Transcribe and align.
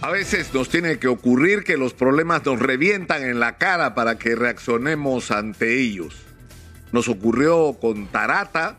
A 0.00 0.10
veces 0.10 0.54
nos 0.54 0.68
tiene 0.68 1.00
que 1.00 1.08
ocurrir 1.08 1.64
que 1.64 1.76
los 1.76 1.92
problemas 1.92 2.46
nos 2.46 2.60
revientan 2.60 3.24
en 3.24 3.40
la 3.40 3.58
cara 3.58 3.96
para 3.96 4.16
que 4.16 4.36
reaccionemos 4.36 5.32
ante 5.32 5.80
ellos. 5.80 6.14
Nos 6.92 7.08
ocurrió 7.08 7.76
con 7.80 8.06
Tarata 8.06 8.76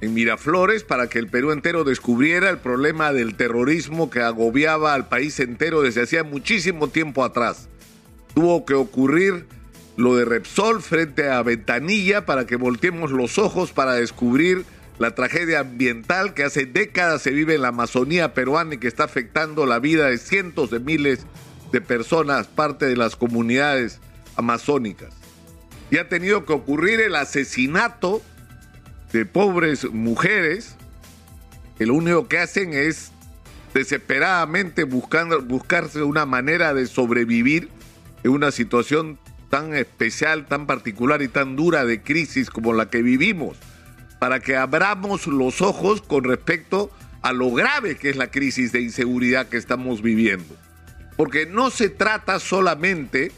en 0.00 0.14
Miraflores 0.14 0.82
para 0.82 1.08
que 1.08 1.18
el 1.18 1.28
Perú 1.28 1.52
entero 1.52 1.84
descubriera 1.84 2.48
el 2.48 2.58
problema 2.58 3.12
del 3.12 3.34
terrorismo 3.36 4.08
que 4.08 4.20
agobiaba 4.20 4.94
al 4.94 5.06
país 5.06 5.38
entero 5.38 5.82
desde 5.82 6.02
hacía 6.02 6.24
muchísimo 6.24 6.88
tiempo 6.88 7.24
atrás. 7.24 7.68
Tuvo 8.34 8.64
que 8.64 8.74
ocurrir 8.74 9.46
lo 9.98 10.16
de 10.16 10.24
Repsol 10.24 10.80
frente 10.80 11.28
a 11.28 11.42
Ventanilla 11.42 12.24
para 12.24 12.46
que 12.46 12.56
volteemos 12.56 13.10
los 13.10 13.36
ojos 13.36 13.72
para 13.72 13.92
descubrir 13.92 14.64
la 14.98 15.14
tragedia 15.14 15.60
ambiental 15.60 16.34
que 16.34 16.44
hace 16.44 16.66
décadas 16.66 17.22
se 17.22 17.30
vive 17.30 17.56
en 17.56 17.62
la 17.62 17.68
Amazonía 17.68 18.34
peruana 18.34 18.74
y 18.74 18.78
que 18.78 18.88
está 18.88 19.04
afectando 19.04 19.66
la 19.66 19.78
vida 19.78 20.06
de 20.08 20.18
cientos 20.18 20.70
de 20.70 20.78
miles 20.78 21.26
de 21.72 21.80
personas, 21.80 22.46
parte 22.46 22.86
de 22.86 22.96
las 22.96 23.16
comunidades 23.16 24.00
amazónicas. 24.36 25.12
Y 25.90 25.98
ha 25.98 26.08
tenido 26.08 26.46
que 26.46 26.52
ocurrir 26.52 27.00
el 27.00 27.16
asesinato 27.16 28.22
de 29.12 29.26
pobres 29.26 29.90
mujeres 29.90 30.76
que 31.76 31.86
lo 31.86 31.94
único 31.94 32.28
que 32.28 32.38
hacen 32.38 32.72
es 32.72 33.10
desesperadamente 33.74 34.84
buscando, 34.84 35.42
buscarse 35.42 36.02
una 36.02 36.24
manera 36.24 36.72
de 36.72 36.86
sobrevivir 36.86 37.68
en 38.22 38.30
una 38.30 38.52
situación 38.52 39.18
tan 39.50 39.74
especial, 39.74 40.46
tan 40.46 40.66
particular 40.68 41.20
y 41.22 41.28
tan 41.28 41.56
dura 41.56 41.84
de 41.84 42.00
crisis 42.00 42.48
como 42.48 42.72
la 42.72 42.90
que 42.90 43.02
vivimos 43.02 43.56
para 44.24 44.40
que 44.40 44.56
abramos 44.56 45.26
los 45.26 45.60
ojos 45.60 46.00
con 46.00 46.24
respecto 46.24 46.90
a 47.20 47.34
lo 47.34 47.50
grave 47.50 47.98
que 47.98 48.08
es 48.08 48.16
la 48.16 48.30
crisis 48.30 48.72
de 48.72 48.80
inseguridad 48.80 49.48
que 49.48 49.58
estamos 49.58 50.00
viviendo. 50.00 50.56
Porque 51.18 51.44
no 51.44 51.68
se 51.68 51.90
trata 51.90 52.40
solamente 52.40 53.32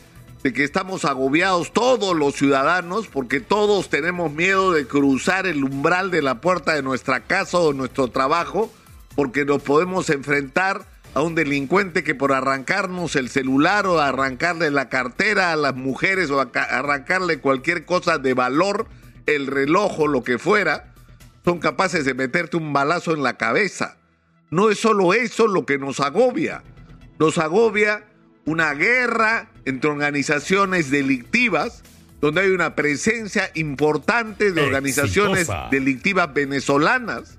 de 0.45 0.53
que 0.53 0.63
estamos 0.63 1.05
agobiados 1.05 1.73
todos 1.73 2.15
los 2.15 2.37
ciudadanos, 2.37 3.09
porque 3.09 3.41
todos 3.41 3.89
tenemos 3.89 4.31
miedo 4.31 4.71
de 4.71 4.87
cruzar 4.87 5.49
el 5.49 5.65
umbral 5.65 6.13
de 6.13 6.23
la 6.23 6.41
puerta 6.41 6.75
de 6.75 6.85
nuestra 6.85 7.25
casa 7.25 7.59
o 7.59 7.73
nuestro 7.73 8.07
trabajo, 8.07 8.73
porque 9.17 9.45
nos 9.45 9.63
podemos 9.63 10.09
enfrentar 10.09 10.87
a 11.15 11.23
un 11.23 11.35
delincuente 11.35 12.05
que 12.05 12.15
por 12.15 12.33
arrancarnos 12.33 13.17
el 13.17 13.29
celular 13.29 13.89
o 13.89 13.99
arrancarle 13.99 14.71
la 14.71 14.89
cartera 14.89 15.51
a 15.51 15.57
las 15.57 15.75
mujeres 15.75 16.31
o 16.31 16.41
arrancarle 16.41 17.41
cualquier 17.41 17.85
cosa 17.85 18.19
de 18.19 18.35
valor, 18.35 18.87
el 19.27 19.47
reloj 19.47 20.01
o 20.01 20.07
lo 20.07 20.23
que 20.25 20.39
fuera, 20.39 20.95
son 21.45 21.59
capaces 21.59 22.05
de 22.05 22.15
meterte 22.15 22.57
un 22.57 22.73
balazo 22.73 23.13
en 23.13 23.23
la 23.23 23.37
cabeza. 23.37 23.97
No 24.51 24.71
es 24.71 24.79
solo 24.79 25.15
eso 25.15 25.47
lo 25.47 25.67
que 25.67 25.79
nos 25.79 26.01
agobia. 26.01 26.63
Nos 27.19 27.39
agobia 27.39 28.05
una 28.45 28.75
guerra 28.75 29.51
entre 29.65 29.91
organizaciones 29.91 30.91
delictivas, 30.91 31.83
donde 32.21 32.43
hay 32.43 32.51
una 32.51 32.75
presencia 32.75 33.51
importante 33.55 34.53
de 34.53 34.63
organizaciones 34.63 35.49
delictivas 35.71 36.33
venezolanas 36.33 37.39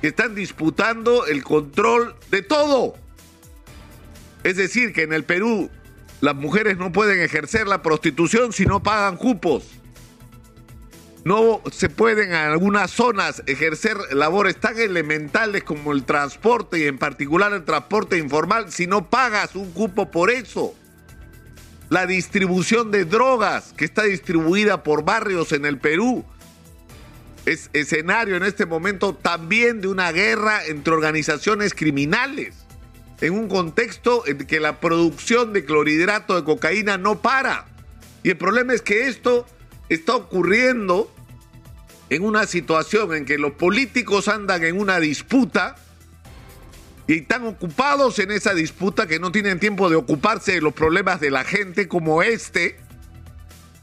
que 0.00 0.08
están 0.08 0.34
disputando 0.34 1.26
el 1.26 1.42
control 1.42 2.14
de 2.30 2.42
todo. 2.42 2.94
Es 4.42 4.56
decir, 4.56 4.92
que 4.92 5.02
en 5.02 5.12
el 5.12 5.24
Perú 5.24 5.70
las 6.20 6.34
mujeres 6.34 6.76
no 6.76 6.92
pueden 6.92 7.20
ejercer 7.20 7.66
la 7.66 7.82
prostitución 7.82 8.52
si 8.52 8.66
no 8.66 8.82
pagan 8.82 9.16
cupos 9.16 9.81
no 11.24 11.62
se 11.70 11.88
pueden 11.88 12.30
en 12.30 12.34
algunas 12.34 12.90
zonas 12.90 13.42
ejercer 13.46 13.96
labores 14.12 14.56
tan 14.56 14.78
elementales 14.78 15.62
como 15.62 15.92
el 15.92 16.04
transporte 16.04 16.80
y 16.80 16.86
en 16.86 16.98
particular 16.98 17.52
el 17.52 17.64
transporte 17.64 18.18
informal 18.18 18.72
si 18.72 18.86
no 18.86 19.08
pagas 19.08 19.54
un 19.54 19.70
cupo 19.72 20.10
por 20.10 20.30
eso. 20.30 20.74
La 21.90 22.06
distribución 22.06 22.90
de 22.90 23.04
drogas 23.04 23.72
que 23.76 23.84
está 23.84 24.04
distribuida 24.04 24.82
por 24.82 25.04
barrios 25.04 25.52
en 25.52 25.64
el 25.64 25.78
Perú 25.78 26.24
es 27.46 27.70
escenario 27.72 28.36
en 28.36 28.44
este 28.44 28.66
momento 28.66 29.14
también 29.14 29.80
de 29.80 29.88
una 29.88 30.10
guerra 30.10 30.64
entre 30.64 30.94
organizaciones 30.94 31.74
criminales 31.74 32.54
en 33.20 33.34
un 33.34 33.48
contexto 33.48 34.26
en 34.26 34.38
que 34.38 34.58
la 34.58 34.80
producción 34.80 35.52
de 35.52 35.64
clorhidrato 35.64 36.34
de 36.34 36.44
cocaína 36.44 36.98
no 36.98 37.22
para. 37.22 37.66
Y 38.24 38.30
el 38.30 38.36
problema 38.36 38.74
es 38.74 38.82
que 38.82 39.06
esto 39.06 39.46
está 39.94 40.16
ocurriendo 40.16 41.12
en 42.08 42.24
una 42.24 42.46
situación 42.46 43.14
en 43.14 43.24
que 43.24 43.38
los 43.38 43.52
políticos 43.52 44.28
andan 44.28 44.64
en 44.64 44.78
una 44.78 45.00
disputa 45.00 45.76
y 47.06 47.18
están 47.18 47.46
ocupados 47.46 48.18
en 48.18 48.30
esa 48.30 48.54
disputa 48.54 49.06
que 49.06 49.18
no 49.18 49.32
tienen 49.32 49.58
tiempo 49.58 49.90
de 49.90 49.96
ocuparse 49.96 50.52
de 50.52 50.60
los 50.60 50.72
problemas 50.72 51.20
de 51.20 51.30
la 51.30 51.44
gente 51.44 51.88
como 51.88 52.22
este, 52.22 52.78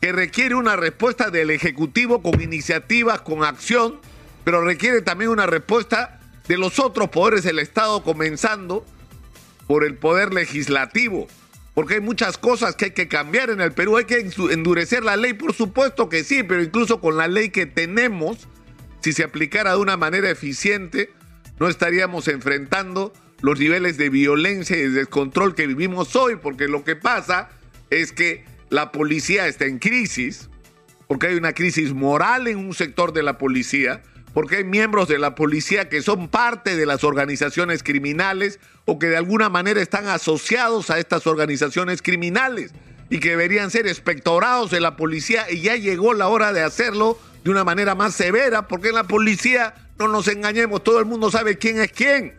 que 0.01 0.11
requiere 0.11 0.55
una 0.55 0.75
respuesta 0.75 1.29
del 1.29 1.51
Ejecutivo 1.51 2.21
con 2.21 2.41
iniciativas, 2.41 3.21
con 3.21 3.43
acción, 3.43 3.99
pero 4.43 4.63
requiere 4.63 5.01
también 5.01 5.31
una 5.31 5.45
respuesta 5.45 6.19
de 6.47 6.57
los 6.57 6.79
otros 6.79 7.09
poderes 7.09 7.43
del 7.43 7.59
Estado, 7.59 8.03
comenzando 8.03 8.85
por 9.67 9.83
el 9.83 9.95
poder 9.95 10.33
legislativo 10.33 11.27
porque 11.79 11.93
hay 11.93 12.01
muchas 12.01 12.37
cosas 12.37 12.75
que 12.75 12.83
hay 12.83 12.91
que 12.91 13.07
cambiar 13.07 13.49
en 13.51 13.61
el 13.61 13.71
Perú. 13.71 13.95
Hay 13.95 14.03
que 14.03 14.29
endurecer 14.51 15.01
la 15.01 15.15
ley, 15.15 15.31
por 15.31 15.53
supuesto 15.53 16.09
que 16.09 16.25
sí, 16.25 16.43
pero 16.43 16.61
incluso 16.61 16.99
con 16.99 17.15
la 17.15 17.29
ley 17.29 17.51
que 17.51 17.67
tenemos, 17.67 18.49
si 18.99 19.13
se 19.13 19.23
aplicara 19.23 19.71
de 19.71 19.77
una 19.77 19.95
manera 19.95 20.29
eficiente, 20.29 21.09
no 21.57 21.69
estaríamos 21.69 22.27
enfrentando 22.27 23.13
los 23.39 23.61
niveles 23.61 23.95
de 23.95 24.09
violencia 24.09 24.75
y 24.75 24.81
de 24.81 24.89
descontrol 24.89 25.55
que 25.55 25.67
vivimos 25.67 26.17
hoy, 26.17 26.35
porque 26.35 26.67
lo 26.67 26.83
que 26.83 26.97
pasa 26.97 27.47
es 27.89 28.11
que 28.11 28.43
la 28.69 28.91
policía 28.91 29.47
está 29.47 29.63
en 29.63 29.79
crisis, 29.79 30.49
porque 31.07 31.27
hay 31.27 31.35
una 31.35 31.53
crisis 31.53 31.93
moral 31.93 32.49
en 32.49 32.57
un 32.57 32.73
sector 32.73 33.13
de 33.13 33.23
la 33.23 33.37
policía, 33.37 34.03
porque 34.33 34.57
hay 34.57 34.63
miembros 34.63 35.07
de 35.07 35.17
la 35.17 35.35
policía 35.35 35.89
que 35.89 36.01
son 36.01 36.27
parte 36.27 36.75
de 36.75 36.85
las 36.85 37.03
organizaciones 37.03 37.83
criminales 37.83 38.59
o 38.85 38.99
que 38.99 39.07
de 39.07 39.17
alguna 39.17 39.49
manera 39.49 39.81
están 39.81 40.07
asociados 40.07 40.89
a 40.89 40.99
estas 40.99 41.27
organizaciones 41.27 42.01
criminales 42.01 42.71
y 43.09 43.19
que 43.19 43.29
deberían 43.29 43.71
ser 43.71 43.87
espectorados 43.87 44.71
de 44.71 44.79
la 44.79 44.95
policía 44.95 45.49
y 45.49 45.61
ya 45.61 45.75
llegó 45.75 46.13
la 46.13 46.27
hora 46.27 46.53
de 46.53 46.61
hacerlo 46.61 47.17
de 47.43 47.51
una 47.51 47.63
manera 47.63 47.95
más 47.95 48.15
severa, 48.15 48.67
porque 48.67 48.89
en 48.89 48.95
la 48.95 49.05
policía, 49.05 49.73
no 49.97 50.07
nos 50.07 50.27
engañemos, 50.27 50.83
todo 50.83 50.99
el 50.99 51.05
mundo 51.05 51.31
sabe 51.31 51.57
quién 51.57 51.79
es 51.79 51.91
quién. 51.91 52.35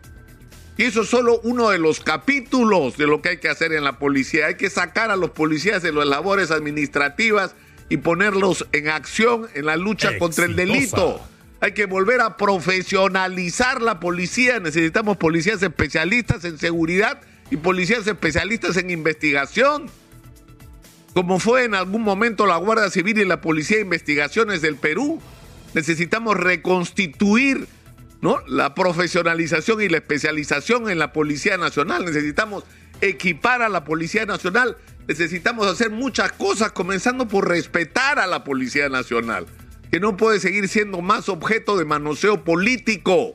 Y 0.77 0.83
eso 0.83 1.01
es 1.01 1.09
solo 1.09 1.39
uno 1.43 1.69
de 1.69 1.77
los 1.77 1.99
capítulos 1.99 2.97
de 2.97 3.05
lo 3.05 3.21
que 3.21 3.29
hay 3.29 3.37
que 3.37 3.49
hacer 3.49 3.73
en 3.73 3.83
la 3.83 3.99
policía. 3.99 4.47
Hay 4.47 4.55
que 4.55 4.69
sacar 4.69 5.11
a 5.11 5.15
los 5.15 5.31
policías 5.31 5.83
de 5.83 5.91
las 5.91 6.07
labores 6.07 6.49
administrativas 6.49 7.55
y 7.89 7.97
ponerlos 7.97 8.65
en 8.71 8.87
acción 8.87 9.47
en 9.53 9.65
la 9.65 9.75
lucha 9.75 10.17
contra 10.17 10.45
el 10.45 10.55
delito. 10.55 11.21
Hay 11.61 11.73
que 11.73 11.85
volver 11.85 12.21
a 12.21 12.37
profesionalizar 12.37 13.83
la 13.83 13.99
policía. 13.99 14.59
Necesitamos 14.59 15.17
policías 15.17 15.61
especialistas 15.61 16.43
en 16.43 16.57
seguridad 16.57 17.21
y 17.51 17.57
policías 17.57 18.07
especialistas 18.07 18.77
en 18.77 18.89
investigación. 18.89 19.85
Como 21.13 21.37
fue 21.37 21.65
en 21.65 21.75
algún 21.75 22.01
momento 22.01 22.47
la 22.47 22.57
Guardia 22.57 22.89
Civil 22.89 23.19
y 23.19 23.25
la 23.25 23.41
Policía 23.41 23.77
de 23.77 23.83
Investigaciones 23.83 24.63
del 24.63 24.75
Perú. 24.75 25.21
Necesitamos 25.75 26.35
reconstituir 26.35 27.67
¿no? 28.21 28.39
la 28.47 28.73
profesionalización 28.73 29.83
y 29.83 29.87
la 29.87 29.97
especialización 29.97 30.89
en 30.89 30.97
la 30.97 31.13
Policía 31.13 31.57
Nacional. 31.57 32.05
Necesitamos 32.05 32.63
equipar 33.01 33.61
a 33.61 33.69
la 33.69 33.83
Policía 33.83 34.25
Nacional. 34.25 34.77
Necesitamos 35.07 35.67
hacer 35.67 35.91
muchas 35.91 36.31
cosas, 36.31 36.71
comenzando 36.71 37.27
por 37.27 37.47
respetar 37.47 38.17
a 38.17 38.25
la 38.25 38.43
Policía 38.43 38.89
Nacional 38.89 39.45
que 39.91 39.99
no 39.99 40.15
puede 40.15 40.39
seguir 40.39 40.69
siendo 40.69 41.01
más 41.01 41.27
objeto 41.27 41.77
de 41.77 41.83
manoseo 41.83 42.43
político. 42.45 43.33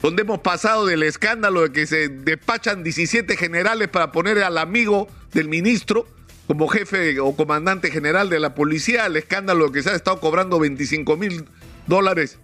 Donde 0.00 0.22
hemos 0.22 0.40
pasado 0.40 0.86
del 0.86 1.02
escándalo 1.02 1.62
de 1.62 1.72
que 1.72 1.86
se 1.86 2.08
despachan 2.08 2.82
17 2.82 3.36
generales 3.36 3.88
para 3.88 4.12
poner 4.12 4.42
al 4.42 4.56
amigo 4.56 5.08
del 5.32 5.48
ministro 5.48 6.06
como 6.46 6.68
jefe 6.68 7.18
o 7.20 7.36
comandante 7.36 7.90
general 7.90 8.30
de 8.30 8.40
la 8.40 8.54
policía, 8.54 9.04
al 9.04 9.16
escándalo 9.16 9.66
de 9.66 9.72
que 9.72 9.82
se 9.82 9.90
ha 9.90 9.94
estado 9.94 10.20
cobrando 10.20 10.58
25 10.58 11.16
mil 11.16 11.44
dólares 11.86 12.38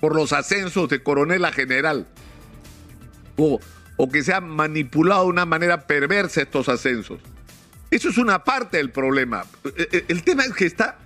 por 0.00 0.14
los 0.14 0.32
ascensos 0.32 0.88
de 0.88 1.02
coronel 1.02 1.44
a 1.44 1.52
general. 1.52 2.06
O, 3.36 3.60
o 3.96 4.10
que 4.10 4.22
se 4.22 4.34
han 4.34 4.48
manipulado 4.48 5.22
de 5.22 5.30
una 5.30 5.46
manera 5.46 5.86
perversa 5.86 6.42
estos 6.42 6.68
ascensos. 6.68 7.20
Eso 7.90 8.08
es 8.08 8.18
una 8.18 8.42
parte 8.42 8.76
del 8.78 8.90
problema. 8.90 9.44
El 10.08 10.24
tema 10.24 10.44
es 10.44 10.52
que 10.52 10.66
está 10.66 10.98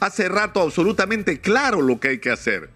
hace 0.00 0.28
rato 0.28 0.60
absolutamente 0.60 1.40
claro 1.40 1.82
lo 1.82 2.00
que 2.00 2.08
hay 2.08 2.18
que 2.18 2.30
hacer. 2.30 2.70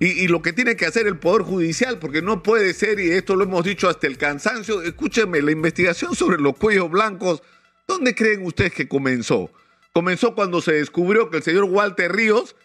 Y, 0.00 0.26
lo 0.26 0.42
que 0.42 0.52
tiene 0.52 0.74
que 0.74 0.84
hacer 0.84 1.06
el 1.06 1.16
Poder 1.16 1.42
Judicial, 1.42 2.00
porque 2.00 2.22
no 2.22 2.42
puede 2.42 2.74
ser, 2.74 2.98
y 2.98 3.12
esto 3.12 3.36
lo 3.36 3.44
hemos 3.44 3.62
dicho 3.62 3.88
hasta 3.88 4.08
el 4.08 4.18
cansancio, 4.18 4.82
escúchenme, 4.82 5.40
la 5.42 5.52
investigación 5.52 6.16
sobre 6.16 6.38
los 6.38 6.56
cuellos 6.56 6.90
blancos, 6.90 7.40
¿dónde 7.86 8.12
creen 8.12 8.44
ustedes 8.44 8.72
que 8.72 8.88
comenzó? 8.88 9.52
Comenzó 9.92 10.34
cuando 10.34 10.60
se 10.60 10.72
descubrió 10.72 11.30
que 11.30 11.36
el 11.36 11.44
señor 11.44 11.64
Walter 11.64 12.10
Ríos, 12.10 12.56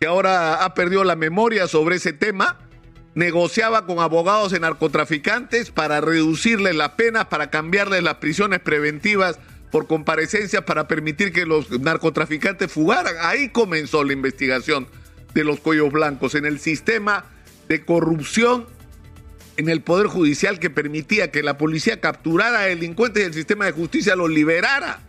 que 0.00 0.08
ahora 0.08 0.64
ha 0.64 0.74
perdido 0.74 1.04
la 1.04 1.14
memoria 1.14 1.68
sobre 1.68 1.94
ese 1.94 2.12
tema, 2.12 2.58
negociaba 3.14 3.86
con 3.86 4.00
abogados 4.00 4.50
de 4.50 4.58
narcotraficantes 4.58 5.70
para 5.70 6.00
reducirles 6.00 6.74
las 6.74 6.90
penas, 6.90 7.26
para 7.26 7.50
cambiarles 7.50 8.02
las 8.02 8.16
prisiones 8.16 8.58
preventivas 8.58 9.38
por 9.74 9.88
comparecencias, 9.88 10.62
para 10.62 10.86
permitir 10.86 11.32
que 11.32 11.46
los 11.46 11.68
narcotraficantes 11.80 12.70
fugaran. 12.70 13.16
Ahí 13.22 13.48
comenzó 13.48 14.04
la 14.04 14.12
investigación 14.12 14.86
de 15.34 15.42
los 15.42 15.58
cuellos 15.58 15.90
blancos, 15.90 16.36
en 16.36 16.46
el 16.46 16.60
sistema 16.60 17.24
de 17.66 17.84
corrupción 17.84 18.68
en 19.56 19.68
el 19.68 19.80
Poder 19.80 20.06
Judicial 20.06 20.60
que 20.60 20.70
permitía 20.70 21.32
que 21.32 21.42
la 21.42 21.58
policía 21.58 22.00
capturara 22.00 22.60
a 22.60 22.66
delincuentes 22.66 23.24
y 23.24 23.26
el 23.26 23.34
sistema 23.34 23.64
de 23.64 23.72
justicia 23.72 24.14
los 24.14 24.30
liberara. 24.30 25.00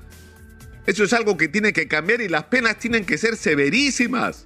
Eso 0.88 1.03
es 1.03 1.13
algo 1.13 1.38
que 1.38 1.47
tiene 1.47 1.71
que 1.71 1.88
cambiar 1.88 2.21
y 2.21 2.27
las 2.27 2.45
penas 2.45 2.79
tienen 2.79 3.06
que 3.06 3.19
ser 3.19 3.38
severísimas. 3.38 4.45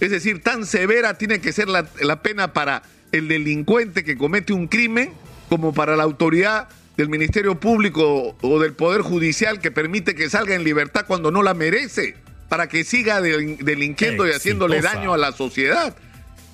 Es 0.00 0.10
decir, 0.10 0.42
tan 0.42 0.66
severa 0.66 1.18
tiene 1.18 1.40
que 1.40 1.52
ser 1.52 1.68
la, 1.68 1.84
pena 2.20 2.52
para 2.52 2.82
el 3.12 3.28
delincuente 3.28 4.02
que 4.02 4.16
comete 4.16 4.52
un 4.52 4.66
crimen 4.66 5.12
como 5.48 5.72
para 5.72 5.94
la 5.94 6.02
autoridad 6.02 6.68
del 6.96 7.08
Ministerio 7.08 7.58
Público 7.58 8.36
o 8.40 8.60
del 8.60 8.74
Poder 8.74 9.02
Judicial 9.02 9.60
que 9.60 9.70
permite 9.70 10.14
que 10.14 10.28
salga 10.28 10.54
en 10.54 10.64
libertad 10.64 11.04
cuando 11.06 11.30
no 11.30 11.42
la 11.42 11.54
merece, 11.54 12.16
para 12.48 12.68
que 12.68 12.84
siga 12.84 13.20
delinquiendo 13.20 14.26
y 14.26 14.30
haciéndole 14.30 14.80
daño 14.80 15.14
a 15.14 15.16
la 15.18 15.32
sociedad. 15.32 15.96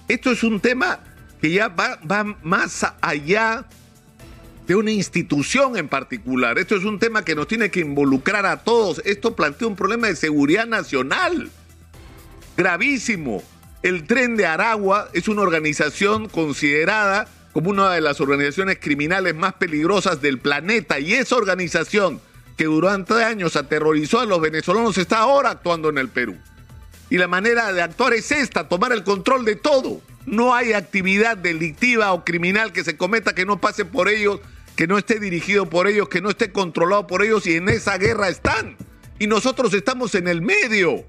Esto 0.06 0.30
es 0.30 0.42
un 0.42 0.60
tema 0.60 1.00
que 1.40 1.50
ya 1.50 1.68
va, 1.68 1.98
va 2.10 2.24
más 2.42 2.86
allá 3.00 3.66
de 4.66 4.76
una 4.76 4.90
institución 4.90 5.76
en 5.76 5.88
particular. 5.88 6.58
Esto 6.58 6.76
es 6.76 6.84
un 6.84 6.98
tema 6.98 7.24
que 7.24 7.34
nos 7.34 7.48
tiene 7.48 7.70
que 7.70 7.80
involucrar 7.80 8.46
a 8.46 8.58
todos. 8.58 9.02
Esto 9.04 9.34
plantea 9.34 9.66
un 9.66 9.76
problema 9.76 10.06
de 10.06 10.16
seguridad 10.16 10.66
nacional 10.66 11.50
gravísimo. 12.56 13.42
El 13.82 14.04
tren 14.04 14.36
de 14.36 14.44
Aragua 14.44 15.08
es 15.14 15.28
una 15.28 15.42
organización 15.42 16.28
considerada 16.28 17.28
como 17.52 17.70
una 17.70 17.92
de 17.92 18.00
las 18.00 18.20
organizaciones 18.20 18.78
criminales 18.80 19.34
más 19.34 19.54
peligrosas 19.54 20.20
del 20.20 20.38
planeta 20.38 20.98
y 20.98 21.14
esa 21.14 21.36
organización 21.36 22.20
que 22.56 22.64
durante 22.64 23.24
años 23.24 23.56
aterrorizó 23.56 24.20
a 24.20 24.26
los 24.26 24.40
venezolanos 24.40 24.98
está 24.98 25.18
ahora 25.18 25.50
actuando 25.50 25.88
en 25.88 25.98
el 25.98 26.08
Perú. 26.08 26.36
Y 27.10 27.16
la 27.16 27.28
manera 27.28 27.72
de 27.72 27.82
actuar 27.82 28.12
es 28.14 28.30
esta, 28.32 28.68
tomar 28.68 28.92
el 28.92 29.04
control 29.04 29.44
de 29.44 29.56
todo. 29.56 30.02
No 30.26 30.54
hay 30.54 30.72
actividad 30.74 31.36
delictiva 31.36 32.12
o 32.12 32.24
criminal 32.24 32.72
que 32.72 32.84
se 32.84 32.96
cometa 32.96 33.34
que 33.34 33.46
no 33.46 33.60
pase 33.60 33.84
por 33.84 34.08
ellos, 34.08 34.40
que 34.76 34.86
no 34.86 34.98
esté 34.98 35.18
dirigido 35.18 35.70
por 35.70 35.88
ellos, 35.88 36.08
que 36.08 36.20
no 36.20 36.30
esté 36.30 36.52
controlado 36.52 37.06
por 37.06 37.22
ellos 37.22 37.46
y 37.46 37.54
en 37.54 37.68
esa 37.68 37.96
guerra 37.96 38.28
están. 38.28 38.76
Y 39.18 39.26
nosotros 39.26 39.72
estamos 39.72 40.14
en 40.14 40.28
el 40.28 40.42
medio. 40.42 41.06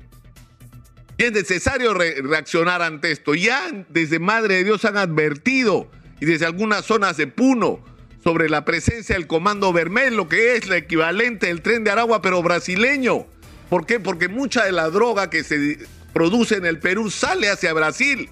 Y 1.18 1.24
es 1.24 1.32
necesario 1.34 1.94
reaccionar 1.94 2.82
ante 2.82 3.12
esto. 3.12 3.36
Ya 3.36 3.70
desde 3.90 4.20
Madre 4.20 4.56
de 4.56 4.64
Dios 4.64 4.86
han 4.86 4.96
advertido 4.96 5.92
y 6.20 6.26
desde 6.26 6.46
algunas 6.46 6.86
zonas 6.86 7.18
de 7.18 7.28
Puno 7.28 7.80
sobre 8.24 8.50
la 8.50 8.66
presencia 8.66 9.16
del 9.16 9.28
Comando 9.28 9.72
Vermel, 9.72 10.16
lo 10.16 10.28
que 10.28 10.56
es 10.56 10.68
la 10.68 10.78
equivalente 10.78 11.48
del 11.48 11.62
tren 11.62 11.84
de 11.84 11.92
Aragua, 11.92 12.22
pero 12.22 12.44
brasileño. 12.44 13.26
¿Por 13.70 13.86
qué? 13.86 14.00
Porque 14.00 14.28
mucha 14.28 14.66
de 14.66 14.72
la 14.72 14.90
droga 14.90 15.30
que 15.30 15.44
se 15.44 15.80
produce 16.14 16.56
en 16.56 16.66
el 16.66 16.80
Perú 16.80 17.10
sale 17.10 17.50
hacia 17.50 17.74
Brasil. 17.74 18.30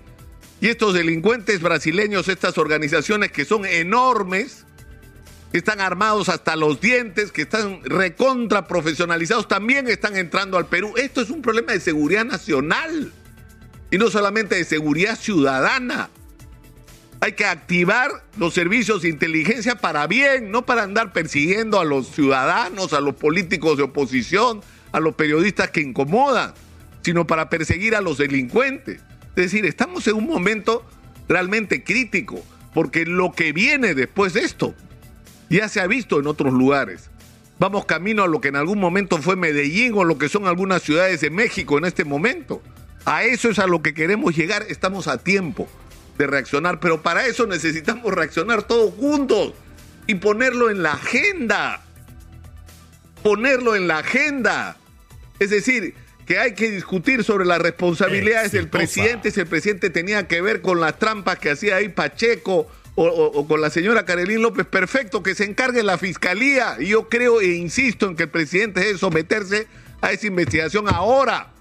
Y 0.60 0.68
estos 0.68 0.94
delincuentes 0.94 1.62
brasileños, 1.62 2.28
estas 2.28 2.58
organizaciones 2.58 3.32
que 3.32 3.46
son 3.46 3.66
enormes, 3.66 4.66
que 5.52 5.60
están 5.60 5.80
armados 5.80 6.30
hasta 6.30 6.56
los 6.56 6.82
dientes, 6.82 7.32
que 7.32 7.44
están 7.44 7.82
recontra 7.84 8.68
profesionalizados, 8.68 9.48
también 9.48 9.88
están 9.88 10.18
entrando 10.18 10.58
al 10.58 10.66
Perú. 10.66 10.94
Esto 10.98 11.22
es 11.22 11.30
un 11.30 11.42
problema 11.42 11.74
de 11.74 11.80
seguridad 11.80 12.26
nacional 12.26 13.14
y 13.92 13.98
no 13.98 14.10
solamente 14.10 14.56
de 14.56 14.66
seguridad 14.66 15.18
ciudadana. 15.18 16.10
Hay 17.20 17.32
que 17.32 17.46
activar 17.46 18.12
los 18.38 18.54
servicios 18.54 19.02
de 19.02 19.10
inteligencia 19.10 19.76
para 19.76 20.06
bien, 20.06 20.52
no 20.52 20.66
para 20.66 20.84
andar 20.84 21.14
persiguiendo 21.14 21.80
a 21.80 21.86
los 21.86 22.10
ciudadanos, 22.10 22.94
a 22.94 23.02
los 23.02 23.16
políticos 23.16 23.78
de 23.78 23.84
oposición, 23.84 24.62
a 24.92 25.00
los 25.00 25.16
periodistas 25.16 25.72
que 25.72 25.82
incomodan, 25.82 26.54
sino 27.02 27.26
para 27.26 27.50
perseguir 27.50 27.96
a 27.96 28.02
los 28.02 28.20
delincuentes. 28.20 29.02
Es 29.36 29.52
decir, 29.52 29.66
estamos 29.66 30.08
en 30.08 30.16
un 30.16 30.28
momento 30.28 30.86
realmente 31.28 31.84
crítico, 31.84 32.44
porque 32.74 33.06
lo 33.06 33.32
que 33.32 33.52
viene 33.52 33.96
después 33.96 34.34
de 34.34 34.42
esto 34.42 34.76
ya 35.50 35.68
se 35.70 35.80
ha 35.82 35.88
visto 35.88 36.20
en 36.20 36.28
otros 36.28 36.54
lugares. 36.54 37.10
Vamos 37.58 37.86
camino 37.86 38.24
a 38.24 38.28
lo 38.28 38.42
que 38.42 38.50
en 38.50 38.58
algún 38.58 38.80
momento 38.80 39.18
fue 39.18 39.36
Medellín 39.36 39.94
o 39.96 40.04
lo 40.04 40.20
que 40.20 40.30
son 40.30 40.46
algunas 40.46 40.84
ciudades 40.84 41.22
de 41.22 41.32
México 41.32 41.80
en 41.80 41.86
este 41.86 42.06
momento. 42.06 42.62
A 43.06 43.24
eso 43.24 43.50
es 43.50 43.58
a 43.58 43.66
lo 43.66 43.82
que 43.82 43.96
queremos 43.96 44.36
llegar. 44.36 44.66
Estamos 44.70 45.08
a 45.08 45.18
tiempo 45.18 45.68
de 46.18 46.28
reaccionar, 46.28 46.80
pero 46.80 47.02
para 47.02 47.26
eso 47.26 47.46
necesitamos 47.48 48.14
reaccionar 48.14 48.64
todos 48.64 48.94
juntos 48.96 49.54
y 50.08 50.16
ponerlo 50.16 50.70
en 50.70 50.84
la 50.84 50.94
agenda. 50.94 51.84
Ponerlo 53.24 53.76
en 53.76 53.88
la 53.88 54.00
agenda. 54.00 54.78
Es 55.40 55.50
decir, 55.50 55.94
que 56.26 56.40
hay 56.40 56.54
que 56.56 56.70
discutir 56.70 57.24
sobre 57.24 57.46
las 57.46 57.60
responsabilidades 57.60 58.52
del 58.52 58.68
presidente, 58.70 59.32
si 59.32 59.40
el 59.40 59.48
presidente 59.48 59.90
tenía 59.90 60.28
que 60.28 60.42
ver 60.42 60.62
con 60.62 60.80
las 60.80 61.00
trampas 61.00 61.40
que 61.40 61.52
hacía 61.52 61.78
ahí 61.78 61.90
Pacheco 61.90 62.68
o, 62.96 63.48
con 63.48 63.62
la 63.62 63.70
señora 63.70 64.06
Carolín 64.06 64.42
López, 64.42 64.66
perfecto, 64.66 65.22
que 65.22 65.36
se 65.36 65.46
encargue 65.46 65.84
la 65.84 66.00
fiscalía. 66.00 66.78
Y 66.80 66.88
yo 66.88 67.10
creo 67.10 67.42
e 67.42 67.54
insisto 67.54 68.08
en 68.08 68.16
que 68.16 68.24
el 68.24 68.30
presidente 68.30 68.80
debe 68.80 68.98
someterse 68.98 69.68
a 70.02 70.12
esa 70.12 70.28
investigación 70.28 70.86
ahora. 70.88 71.54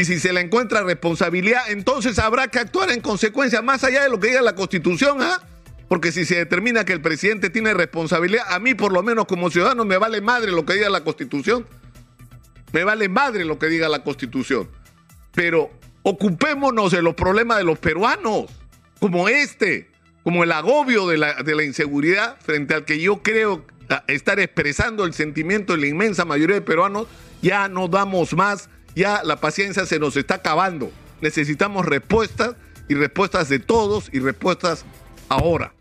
Y 0.00 0.06
si 0.06 0.18
se 0.18 0.32
le 0.32 0.40
encuentra 0.40 0.82
responsabilidad, 0.82 1.60
entonces 1.68 2.18
habrá 2.18 2.48
que 2.48 2.58
actuar 2.58 2.90
en 2.90 3.02
consecuencia, 3.02 3.60
más 3.60 3.84
allá 3.84 4.02
de 4.02 4.08
lo 4.08 4.18
que 4.18 4.28
diga 4.28 4.40
la 4.40 4.54
Constitución, 4.54 5.20
¿ah? 5.20 5.42
Porque 5.88 6.10
si 6.10 6.24
se 6.24 6.36
determina 6.36 6.86
que 6.86 6.94
el 6.94 7.02
presidente 7.02 7.50
tiene 7.50 7.74
responsabilidad, 7.74 8.44
a 8.48 8.58
mí 8.60 8.72
por 8.72 8.94
lo 8.94 9.02
menos 9.02 9.26
como 9.26 9.50
ciudadano 9.50 9.84
me 9.84 9.98
vale 9.98 10.22
madre 10.22 10.52
lo 10.52 10.64
que 10.64 10.72
diga 10.72 10.88
la 10.88 11.04
Constitución. 11.04 11.66
Me 12.72 12.82
vale 12.82 13.10
madre 13.10 13.44
lo 13.44 13.58
que 13.58 13.66
diga 13.66 13.90
la 13.90 14.02
Constitución. 14.02 14.70
Pero 15.34 15.70
ocupémonos 16.02 16.92
de 16.92 17.02
los 17.02 17.14
problemas 17.14 17.58
de 17.58 17.64
los 17.64 17.78
peruanos, 17.78 18.46
como 19.00 19.28
este 19.28 19.90
como 20.22 20.44
el 20.44 20.52
agobio 20.52 21.08
de 21.08 21.18
la, 21.18 21.42
de 21.42 21.54
la 21.54 21.62
inseguridad 21.62 22.38
frente 22.40 22.72
al 22.72 22.86
que 22.86 23.00
yo 23.00 23.22
creo 23.22 23.66
estar 24.06 24.40
expresando 24.40 25.04
el 25.04 25.12
sentimiento 25.12 25.74
de 25.74 25.80
la 25.80 25.88
inmensa 25.88 26.24
mayoría 26.24 26.54
de 26.54 26.62
peruanos, 26.62 27.06
ya 27.42 27.68
no 27.68 27.88
damos 27.88 28.34
más, 28.34 28.70
ya 28.94 29.22
la 29.24 29.36
paciencia 29.36 29.86
se 29.86 29.98
nos 29.98 30.16
está 30.16 30.36
acabando. 30.36 30.90
Necesitamos 31.20 31.86
respuestas 31.86 32.56
y 32.88 32.94
respuestas 32.94 33.48
de 33.48 33.58
todos 33.58 34.08
y 34.12 34.20
respuestas 34.20 34.84
ahora. 35.28 35.72